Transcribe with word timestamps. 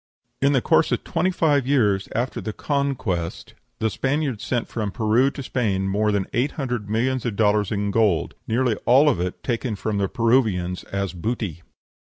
In 0.41 0.53
the 0.53 0.63
course 0.63 0.91
of 0.91 1.03
twenty 1.03 1.29
five 1.29 1.67
years 1.67 2.09
after 2.15 2.41
the 2.41 2.53
Conquest 2.53 3.53
the 3.77 3.87
Spaniards 3.91 4.43
sent 4.43 4.67
from 4.67 4.89
Peru 4.89 5.29
to 5.29 5.43
Spain 5.43 5.87
more 5.87 6.11
than 6.11 6.25
eight 6.33 6.53
hundred 6.53 6.89
millions 6.89 7.23
of 7.23 7.35
dollars 7.35 7.71
of 7.71 7.91
gold, 7.91 8.33
nearly 8.47 8.73
all 8.87 9.09
of 9.09 9.19
it 9.21 9.43
taken 9.43 9.75
from 9.75 9.99
the 9.99 10.09
Peruvians 10.09 10.83
as 10.85 11.13
"booty." 11.13 11.61